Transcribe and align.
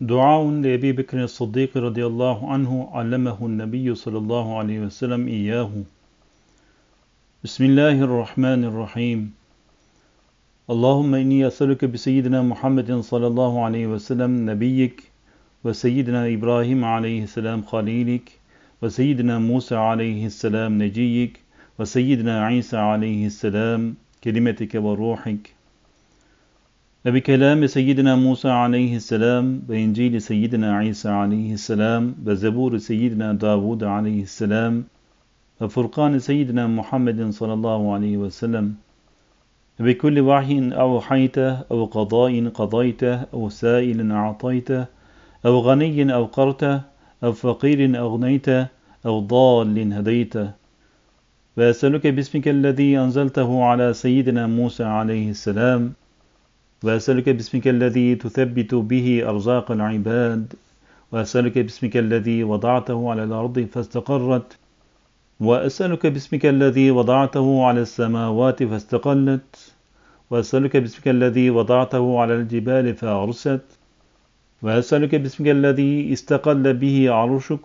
دعاء 0.00 0.50
لأبي 0.50 0.92
بكر 0.92 1.24
الصديق 1.24 1.76
رضي 1.76 2.06
الله 2.06 2.52
عنه 2.52 2.90
علمه 2.92 3.46
النبي 3.46 3.94
صلى 3.94 4.18
الله 4.18 4.58
عليه 4.58 4.80
وسلم 4.80 5.28
إياه. 5.28 5.70
بسم 7.44 7.64
الله 7.64 8.02
الرحمن 8.02 8.64
الرحيم. 8.64 9.32
اللهم 10.70 11.14
إني 11.14 11.46
أسألك 11.46 11.84
بسيدنا 11.84 12.42
محمد 12.42 13.00
صلى 13.00 13.26
الله 13.26 13.64
عليه 13.64 13.86
وسلم 13.86 14.50
نبيك 14.50 15.02
وسيدنا 15.64 16.26
إبراهيم 16.34 16.84
عليه 16.84 17.22
السلام 17.22 17.62
خليلك 17.62 18.32
وسيدنا 18.82 19.38
موسى 19.38 19.76
عليه 19.76 20.26
السلام 20.26 20.82
نجيك 20.82 21.40
وسيدنا 21.78 22.44
عيسى 22.44 22.76
عليه 22.76 23.26
السلام 23.26 23.94
كلمتك 24.24 24.74
وروحك. 24.74 25.53
وبكلام 27.06 27.66
سيدنا 27.66 28.16
موسى 28.16 28.48
عليه 28.48 28.96
السلام 28.96 29.62
وإنجيل 29.68 30.22
سيدنا 30.22 30.76
عيسى 30.76 31.08
عليه 31.08 31.52
السلام 31.54 32.14
وزبور 32.26 32.78
سيدنا 32.78 33.32
داود 33.32 33.84
عليه 33.84 34.22
السلام 34.22 34.84
وفرقان 35.60 36.18
سيدنا 36.18 36.66
محمد 36.66 37.30
صلى 37.30 37.52
الله 37.52 37.94
عليه 37.94 38.16
وسلم. 38.16 38.74
بكل 39.80 40.20
وحي 40.20 40.70
أوحيته 40.72 41.52
أو 41.70 41.84
قضاء 41.84 42.48
قضيته 42.48 43.14
أو 43.34 43.48
سائل 43.48 44.12
أعطيته 44.12 44.84
أو 45.46 45.58
غني 45.58 46.14
أوقرته 46.14 46.80
أو 47.24 47.32
فقير 47.32 47.98
أغنيته 48.00 48.66
أو 49.06 49.20
ضال 49.20 49.92
هديته. 49.92 50.50
وأسألك 51.56 52.06
باسمك 52.06 52.48
الذي 52.48 52.98
أنزلته 52.98 53.64
على 53.64 53.92
سيدنا 53.92 54.46
موسى 54.46 54.84
عليه 54.84 55.30
السلام. 55.30 55.92
وأسألك 56.84 57.28
باسمك 57.28 57.68
الذي 57.68 58.14
تثبت 58.14 58.74
به 58.74 59.28
أرزاق 59.28 59.70
العباد 59.70 60.52
وأسألك 61.12 61.58
باسمك 61.58 61.96
الذي 61.96 62.44
وضعته 62.44 63.10
على 63.10 63.24
الأرض 63.24 63.60
فاستقرت 63.72 64.58
وأسألك 65.40 66.06
باسمك 66.06 66.46
الذي 66.46 66.90
وضعته 66.90 67.64
على 67.64 67.80
السماوات 67.80 68.62
فاستقلت 68.62 69.72
وأسألك 70.30 70.76
باسمك 70.76 71.08
الذي 71.08 71.50
وضعته 71.50 72.20
على 72.20 72.34
الجبال 72.34 72.94
فأرست 72.94 73.64
وأسألك 74.62 75.14
باسمك 75.14 75.48
الذي 75.48 76.12
استقل 76.12 76.74
به 76.74 77.10
عرشك 77.10 77.60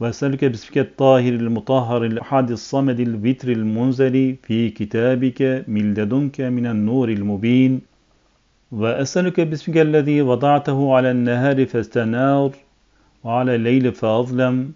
وأسألك 0.00 0.44
باسمك 0.44 0.78
الطاهر 0.78 1.32
المطهر 1.32 2.04
الأحد 2.04 2.50
الصمد 2.50 3.00
الوتر 3.00 3.48
المنزل 3.52 4.36
في 4.42 4.70
كتابك 4.70 5.64
من 5.68 5.94
لدنك 5.94 6.40
من 6.40 6.66
النور 6.66 7.08
المبين. 7.08 7.89
وأسألك 8.72 9.40
باسمك 9.40 9.76
الذي 9.76 10.22
وضعته 10.22 10.94
على 10.94 11.10
النهار 11.10 11.66
فاستنار 11.66 12.50
وعلى 13.24 13.54
الليل 13.54 13.92
فأظلم 13.92 14.72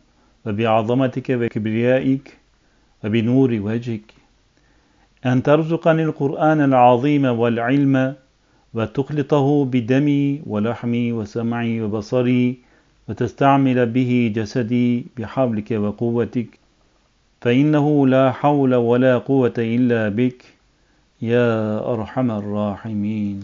وبعظمتك 0.46 1.30
وكبريائك 1.30 2.38
وبنور 3.04 3.50
وجهك. 3.62 4.14
أن 5.26 5.42
ترزقني 5.42 6.02
القرآن 6.02 6.60
العظيم 6.60 7.24
والعلم 7.24 8.14
وتخلطه 8.74 9.64
بدمي 9.64 10.42
ولحمي 10.46 11.12
وسمعي 11.12 11.82
وبصري 11.82 12.58
وتستعمل 13.08 13.86
به 13.86 14.32
جسدي 14.36 15.06
بحولك 15.16 15.70
وقوتك. 15.70 16.58
فإنه 17.40 18.06
لا 18.06 18.32
حول 18.32 18.74
ولا 18.74 19.18
قوة 19.18 19.54
إلا 19.58 20.08
بك 20.08 20.44
يا 21.22 21.78
أرحم 21.92 22.30
الراحمين. 22.30 23.40